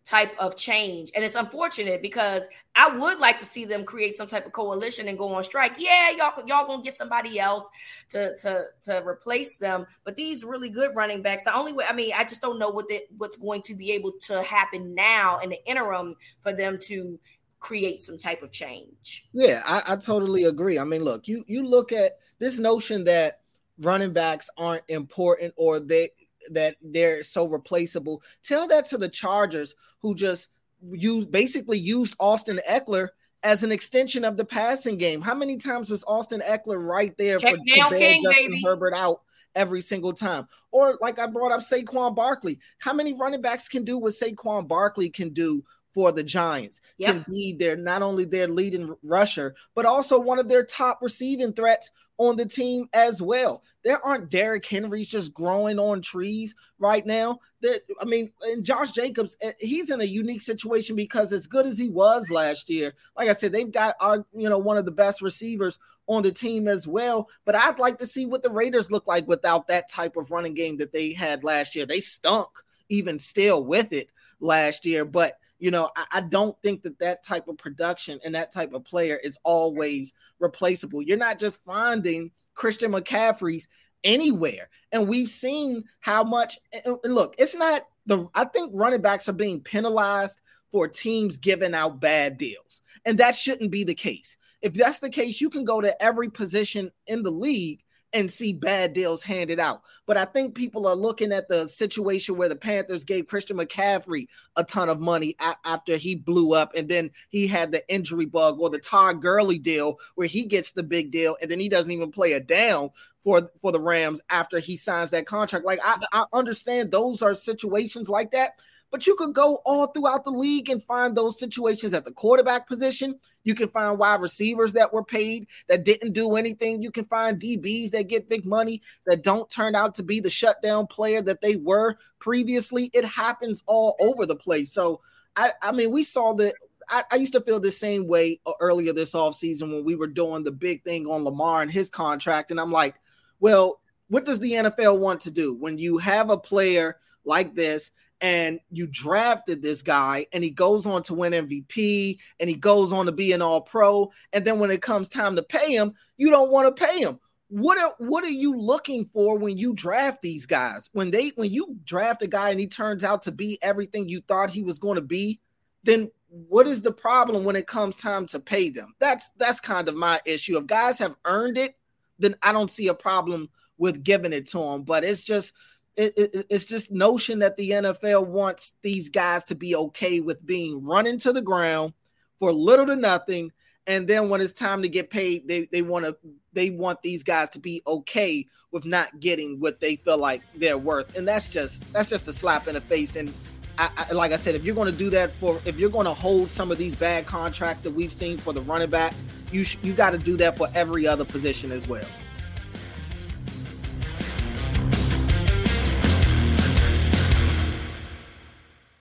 type 0.09 0.35
of 0.39 0.57
change. 0.57 1.11
And 1.15 1.23
it's 1.23 1.35
unfortunate 1.35 2.01
because 2.01 2.49
I 2.75 2.89
would 2.89 3.19
like 3.19 3.39
to 3.41 3.45
see 3.45 3.67
them 3.67 3.85
create 3.85 4.17
some 4.17 4.27
type 4.27 4.47
of 4.47 4.53
coalition 4.53 5.07
and 5.09 5.19
go 5.19 5.35
on 5.35 5.45
strike. 5.45 5.75
Yeah, 5.77 6.11
y'all 6.11 6.33
y'all 6.47 6.67
gonna 6.67 6.83
get 6.83 6.95
somebody 6.95 7.39
else 7.39 7.69
to 8.11 8.35
to 8.39 8.65
to 8.85 9.07
replace 9.07 9.57
them. 9.57 9.87
But 10.05 10.17
these 10.17 10.45
really 10.45 10.71
good 10.71 10.97
running 10.97 11.21
backs, 11.21 11.45
the 11.45 11.55
only 11.55 11.73
way 11.73 11.85
I 11.89 11.93
mean, 11.93 12.13
I 12.17 12.25
just 12.25 12.41
don't 12.41 12.59
know 12.59 12.71
what 12.71 12.89
the, 12.89 13.03
what's 13.19 13.37
going 13.37 13.61
to 13.63 13.75
be 13.75 13.93
able 13.93 14.13
to 14.23 14.43
happen 14.43 14.95
now 14.95 15.41
in 15.41 15.51
the 15.51 15.63
interim 15.69 16.17
for 16.41 16.53
them 16.55 16.79
to 16.85 17.21
create 17.61 18.01
some 18.01 18.19
type 18.19 18.43
of 18.43 18.51
change. 18.51 19.27
Yeah, 19.33 19.63
I, 19.67 19.93
I 19.93 19.97
totally 19.97 20.45
agree. 20.45 20.79
I 20.79 20.85
mean, 20.85 21.05
look, 21.05 21.29
you 21.29 21.45
you 21.47 21.67
look 21.67 21.93
at 21.93 22.19
this 22.39 22.59
notion 22.59 23.05
that 23.05 23.41
running 23.81 24.13
backs 24.13 24.49
aren't 24.57 24.85
important 24.89 25.53
or 25.57 25.81
they 25.81 26.11
that 26.51 26.77
they're 26.83 27.23
so 27.23 27.47
replaceable. 27.47 28.23
Tell 28.43 28.67
that 28.69 28.85
to 28.87 28.99
the 28.99 29.09
Chargers 29.09 29.75
who 30.01 30.15
just 30.15 30.49
used 30.93 31.31
basically 31.31 31.79
used 31.79 32.15
Austin 32.21 32.61
Ekeler 32.69 33.09
as 33.43 33.63
an 33.63 33.73
extension 33.73 34.25
of 34.25 34.37
the 34.37 34.45
passing 34.45 34.97
game. 34.99 35.21
How 35.21 35.35
many 35.35 35.57
times 35.57 35.91
was 35.91 36.05
Austin 36.07 36.43
Ekeler 36.47 36.85
right 36.85 37.17
there 37.17 37.39
Check 37.39 37.53
for 37.53 37.57
to 37.57 37.91
bail 37.91 38.21
Justin 38.21 38.51
baby. 38.51 38.63
Herbert 38.65 38.95
out 38.95 39.23
every 39.55 39.81
single 39.81 40.13
time? 40.13 40.49
Or 40.71 40.99
like 41.01 41.19
I 41.19 41.27
brought 41.27 41.53
up 41.53 41.61
Saquon 41.61 42.15
Barkley. 42.15 42.59
How 42.79 42.93
many 42.93 43.13
running 43.13 43.41
backs 43.41 43.69
can 43.69 43.85
do 43.85 43.99
what 43.99 44.13
Saquon 44.13 44.67
Barkley 44.67 45.11
can 45.11 45.31
do 45.31 45.65
for 45.93 46.13
the 46.13 46.23
Giants? 46.23 46.81
Yep. 46.99 47.15
Can 47.15 47.25
be 47.29 47.57
their 47.59 47.77
not 47.77 48.03
only 48.03 48.25
their 48.25 48.49
leading 48.49 48.95
rusher, 49.03 49.55
but 49.75 49.87
also 49.87 50.19
one 50.19 50.39
of 50.39 50.49
their 50.49 50.65
top 50.65 50.99
receiving 51.01 51.53
threats 51.53 51.91
on 52.19 52.37
the 52.37 52.45
team 52.45 52.89
as 52.93 53.23
well. 53.23 53.63
There 53.85 54.05
aren't 54.05 54.29
Derrick 54.29 54.67
Henrys 54.67 55.09
just 55.09 55.33
growing 55.33 55.79
on 55.79 56.03
trees 56.03 56.55
right 56.79 57.07
now. 57.07 57.39
That 57.63 57.81
I 58.01 58.05
mean, 58.05 58.31
and 58.43 58.65
Josh 58.65 58.91
Jacobs, 58.91 59.37
eh, 59.41 59.53
he's 59.59 59.91
in 59.91 60.01
a 60.01 60.05
unique 60.05 60.43
situation 60.43 60.97
because 60.97 61.33
as 61.33 61.47
good 61.47 61.67
as 61.67 61.79
he 61.79 61.89
was 61.89 62.31
last 62.31 62.69
year, 62.69 62.93
like 63.17 63.29
I 63.29 63.33
said, 63.33 63.53
they've 63.53 63.71
got 63.71 63.95
our 64.01 64.27
you 64.35 64.49
know 64.49 64.59
one 64.59 64.77
of 64.77 64.85
the 64.85 64.91
best 64.91 65.23
receivers 65.23 65.79
on 66.09 66.23
the 66.23 66.33
team 66.33 66.69
as 66.69 66.87
well. 66.87 67.29
But 67.45 67.55
I'd 67.55 67.79
like 67.79 67.99
to 67.99 68.07
see 68.07 68.27
what 68.27 68.43
the 68.43 68.51
Raiders 68.51 68.91
look 68.91 69.07
like 69.07 69.29
without 69.29 69.69
that 69.69 69.89
type 69.89 70.17
of 70.17 70.31
running 70.31 70.55
game 70.55 70.77
that 70.79 70.93
they 70.93 71.13
had 71.13 71.45
last 71.45 71.75
year. 71.75 71.87
They 71.87 72.01
stunk 72.01 72.49
even 72.89 73.19
still 73.19 73.65
with 73.65 73.93
it 73.93 74.11
last 74.41 74.85
year, 74.85 75.05
but 75.05 75.39
you 75.59 75.71
know, 75.71 75.91
I, 75.97 76.05
I, 76.13 76.21
don't 76.21 76.61
think 76.63 76.83
that 76.83 76.99
that 77.01 77.25
type 77.25 77.49
of 77.49 77.59
production 77.59 78.21
and 78.25 78.35
that 78.35 78.53
type 78.53 78.73
of 78.73 78.85
player 78.85 79.19
is 79.23 79.39
always 79.43 80.13
replaceable. 80.39 81.03
You're 81.03 81.17
not 81.17 81.39
just 81.39 81.63
finding 81.65 82.31
Christian 82.55 82.93
McCaffrey's 82.93 83.69
anywhere. 84.05 84.69
And 84.93 85.09
we've 85.09 85.29
seen 85.29 85.85
how 86.01 86.25
much, 86.25 86.59
and 86.85 87.15
look, 87.15 87.35
it's 87.39 87.57
not 87.57 87.87
the, 88.07 88.29
I 88.35 88.45
think 88.45 88.71
running 88.75 89.01
backs 89.01 89.29
are 89.29 89.35
being 89.35 89.61
penalized 89.61 90.41
for 90.71 90.87
teams 90.87 91.37
giving 91.37 91.75
out 91.75 92.01
bad 92.01 92.39
deals. 92.39 92.83
And 93.05 93.19
that 93.19 93.35
shouldn't 93.35 93.71
be 93.71 93.85
the 93.85 93.95
case. 93.95 94.37
If 94.61 94.75
that's 94.75 94.99
the 94.99 95.11
case, 95.11 95.41
you 95.41 95.51
can 95.51 95.65
go 95.65 95.81
to 95.81 96.03
every 96.03 96.31
position 96.31 96.91
in 97.07 97.23
the 97.23 97.31
league 97.31 97.83
and 98.13 98.31
see 98.31 98.53
bad 98.53 98.93
deals 98.93 99.23
handed 99.23 99.61
out. 99.61 99.83
But 100.07 100.17
I 100.17 100.25
think 100.25 100.55
people 100.55 100.87
are 100.87 100.95
looking 100.95 101.33
at 101.33 101.49
the 101.49 101.67
situation 101.69 102.37
where 102.37 102.49
the 102.49 102.57
Panthers 102.57 103.05
gave 103.05 103.27
Christian 103.27 103.59
McCaffrey 103.59 104.29
a 104.57 104.65
ton 104.65 104.89
of 104.89 105.01
money 105.01 105.37
a- 105.41 105.57
after 105.65 105.97
he 105.97 106.15
blew 106.15 106.55
up, 106.55 106.73
and 106.75 106.89
then 106.89 107.11
he 107.29 107.47
had 107.47 107.71
the 107.71 107.87
injury 107.93 108.25
bug, 108.25 108.61
or 108.61 108.71
the 108.71 108.79
Todd 108.79 109.21
Gurley 109.21 109.59
deal 109.59 109.99
where 110.15 110.27
he 110.27 110.45
gets 110.47 110.73
the 110.73 110.83
big 110.83 111.11
deal, 111.11 111.37
and 111.43 111.51
then 111.51 111.61
he 111.61 111.69
doesn't 111.69 111.93
even 111.93 112.11
play 112.11 112.33
a 112.33 112.41
down 112.41 112.91
for 113.23 113.51
for 113.61 113.73
the 113.73 113.81
Rams 113.81 114.23
after 114.31 114.59
he 114.59 114.77
signs 114.77 115.11
that 115.11 115.27
contract. 115.27 115.67
Like 115.67 115.81
I, 115.85 116.03
I 116.13 116.25
understand 116.33 116.91
those 116.91 117.21
are 117.21 117.35
situations 117.35 118.09
like 118.09 118.31
that, 118.31 118.53
but 118.91 119.07
you 119.07 119.15
could 119.17 119.35
go 119.35 119.61
all 119.65 119.89
throughout 119.89 120.25
the 120.25 120.31
league 120.31 120.71
and 120.71 120.83
find 120.85 121.17
those 121.17 121.39
situations 121.39 121.93
at 121.93 122.05
the 122.05 122.13
quarterback 122.13 122.67
position. 122.67 123.19
You 123.45 123.55
can 123.55 123.69
find 123.69 123.99
wide 123.99 124.21
receivers 124.21 124.73
that 124.75 124.93
were 124.93 125.05
paid 125.05 125.47
that 125.69 125.85
didn't 125.85 126.13
do 126.13 126.37
anything. 126.37 126.83
You 126.83 126.91
can 126.91 127.05
find 127.05 127.41
DBs 127.41 127.91
that 127.91 128.09
get 128.09 128.29
big 128.29 128.47
money 128.47 128.81
that 129.07 129.23
don't 129.23 129.51
turn 129.51 129.75
out 129.75 129.95
to 129.97 130.03
be 130.03 130.21
the 130.21 130.31
shutdown 130.31 130.87
player 130.87 131.21
that 131.23 131.41
they 131.41 131.57
were 131.57 131.97
previously. 132.19 132.91
It 132.95 133.05
happens 133.05 133.63
all 133.67 133.97
over 134.01 134.25
the 134.25 134.37
place. 134.37 134.73
So, 134.73 135.01
I, 135.37 135.53
I 135.63 135.73
mean, 135.73 135.91
we 135.91 136.03
saw 136.03 136.35
that 136.35 136.55
I, 136.89 137.05
I, 137.13 137.17
used 137.17 137.35
to 137.35 137.41
feel 137.41 137.61
the 137.61 137.71
same 137.71 138.07
way 138.07 138.41
uh, 138.47 138.53
earlier 138.61 138.93
this 138.93 139.13
offseason 139.13 139.73
when 139.73 139.85
we 139.85 139.95
were 139.95 140.07
doing 140.07 140.43
the 140.43 140.51
big 140.51 140.83
thing 140.85 141.07
on 141.07 141.25
Lamar 141.25 141.63
and 141.63 141.71
his 141.71 141.91
contract. 141.91 142.51
And 142.51 142.59
I'm 142.59 142.73
like, 142.73 142.95
well, 143.41 143.81
what 144.09 144.25
does 144.25 144.41
the 144.41 144.53
NFL 144.53 144.99
want 144.99 145.21
to 145.23 145.31
do 145.31 145.55
when 145.55 145.77
you 145.79 145.99
have 145.99 146.31
a 146.31 146.39
player 146.39 146.99
like 147.25 147.55
this 147.55 147.91
and 148.21 148.61
you 148.71 148.87
drafted 148.87 149.63
this 149.63 149.83
guy 149.83 150.27
and 150.33 150.43
he 150.43 150.51
goes 150.51 150.87
on 150.87 151.03
to 151.05 151.15
win 151.15 151.33
MVP 151.33 152.19
and 152.41 152.51
he 152.51 152.57
goes 152.57 152.93
on 152.93 153.07
to 153.07 153.13
be 153.13 153.33
an 153.33 153.43
all 153.43 153.61
pro. 153.61 154.11
And 154.33 154.45
then 154.45 154.59
when 154.59 154.71
it 154.71 154.83
comes 154.83 155.09
time 155.09 155.37
to 155.37 155.43
pay 155.43 155.73
him, 155.73 155.95
you 156.17 156.31
don't 156.31 156.51
want 156.51 156.75
to 156.75 156.87
pay 156.87 156.99
him. 156.99 157.21
What 157.49 157.79
are 157.79 157.95
what 157.99 158.25
are 158.25 158.31
you 158.31 158.59
looking 158.59 159.09
for 159.13 159.39
when 159.39 159.57
you 159.57 159.73
draft 159.73 160.21
these 160.21 160.45
guys? 160.45 160.91
When 160.93 161.11
they 161.11 161.31
when 161.37 161.51
you 161.51 161.77
draft 161.85 162.23
a 162.23 162.27
guy 162.27 162.51
and 162.51 162.61
he 162.61 162.67
turns 162.67 163.05
out 163.05 163.23
to 163.23 163.33
be 163.33 163.59
everything 163.63 164.09
you 164.09 164.21
thought 164.21 164.51
he 164.51 164.63
was 164.63 164.79
going 164.79 164.97
to 164.97 165.03
be, 165.03 165.41
then 165.85 166.11
what 166.29 166.67
is 166.67 166.83
the 166.83 166.93
problem 166.93 167.45
when 167.45 167.57
it 167.57 167.67
comes 167.67 167.97
time 167.97 168.27
to 168.27 168.41
pay 168.41 168.69
them? 168.69 168.95
That's 168.99 169.31
that's 169.39 169.61
kind 169.61 169.89
of 169.89 169.95
my 169.95 170.21
issue. 170.27 170.59
If 170.59 170.67
guys 170.67 170.99
have 170.99 171.17
earned 171.25 171.57
it, 171.57 171.75
then 172.19 172.37
I 172.43 172.53
don't 172.53 172.71
see 172.71 172.89
a 172.89 172.95
problem 172.95 173.49
with 173.79 174.03
giving 174.03 174.33
it 174.33 174.47
to 174.49 174.59
them. 174.59 174.83
But 174.83 175.05
it's 175.05 175.25
just 175.25 175.55
it, 175.99 176.13
it, 176.17 176.47
it's 176.49 176.65
just 176.65 176.93
notion 176.93 177.41
that 177.41 177.57
the 177.57 177.71
NFL 177.71 178.29
wants 178.29 178.73
these 178.83 179.09
guys 179.09 179.45
to 179.47 179.57
be 179.57 179.75
okay 179.75 180.21
with 180.21 180.45
being 180.47 180.85
run 180.85 181.07
into 181.07 181.33
the 181.33 181.43
ground 181.43 181.93
for 182.39 182.53
little 182.53 182.87
to 182.87 182.95
nothing, 182.95 183.51
and 183.89 184.07
then 184.07 184.29
when 184.29 184.41
it's 184.41 184.53
time 184.53 184.83
to 184.83 184.89
get 184.89 185.11
paid, 185.11 185.49
they 185.49 185.67
they 185.73 185.83
want 185.83 186.05
to 186.05 186.17
they 186.53 186.71
want 186.71 187.03
these 187.03 187.25
guys 187.25 187.51
to 187.51 187.59
be 187.59 187.83
okay 187.87 188.47
with 188.71 188.85
not 188.85 189.19
getting 189.19 189.59
what 189.59 189.81
they 189.81 189.97
feel 189.97 190.19
like 190.19 190.43
they're 190.55 190.79
worth, 190.79 191.17
and 191.17 191.27
that's 191.27 191.51
just 191.51 191.91
that's 191.93 192.09
just 192.09 192.29
a 192.29 192.33
slap 192.33 192.69
in 192.69 192.75
the 192.75 192.81
face. 192.81 193.17
And 193.17 193.35
I, 193.77 193.91
I, 193.97 194.13
like 194.13 194.31
I 194.33 194.37
said, 194.37 194.55
if 194.55 194.63
you're 194.63 194.75
going 194.77 194.91
to 194.91 194.97
do 194.97 195.11
that 195.11 195.33
for 195.41 195.61
if 195.65 195.79
you're 195.79 195.91
going 195.91 196.07
to 196.07 196.15
hold 196.15 196.51
some 196.51 196.71
of 196.71 196.79
these 196.79 196.95
bad 196.95 197.27
contracts 197.27 197.83
that 197.83 197.91
we've 197.91 198.13
seen 198.13 198.39
for 198.39 198.53
the 198.53 198.63
running 198.63 198.91
backs, 198.91 199.25
you 199.51 199.65
sh- 199.65 199.79
you 199.83 199.95
got 199.95 200.11
to 200.11 200.19
do 200.19 200.37
that 200.37 200.57
for 200.57 200.69
every 200.77 201.09
other 201.09 201.25
position 201.25 201.73
as 201.73 201.89
well. 201.89 202.07